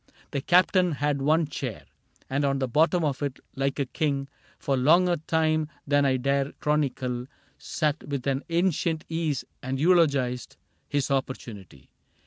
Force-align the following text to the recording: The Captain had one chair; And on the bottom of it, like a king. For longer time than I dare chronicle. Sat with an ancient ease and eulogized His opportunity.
The 0.31 0.41
Captain 0.41 0.93
had 0.93 1.21
one 1.21 1.45
chair; 1.45 1.83
And 2.27 2.43
on 2.43 2.57
the 2.57 2.67
bottom 2.67 3.03
of 3.03 3.21
it, 3.21 3.37
like 3.55 3.77
a 3.77 3.85
king. 3.85 4.29
For 4.57 4.75
longer 4.75 5.17
time 5.17 5.67
than 5.85 6.05
I 6.05 6.17
dare 6.17 6.53
chronicle. 6.53 7.27
Sat 7.59 8.07
with 8.07 8.25
an 8.25 8.41
ancient 8.49 9.05
ease 9.09 9.45
and 9.61 9.79
eulogized 9.79 10.57
His 10.89 11.11
opportunity. 11.11 11.91